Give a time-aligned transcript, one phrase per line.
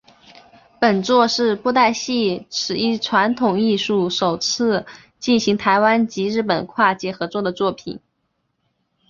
[0.79, 4.83] 本作是布袋戏此一传统艺术首次
[5.19, 7.99] 进行台湾及日本跨界合作的作品。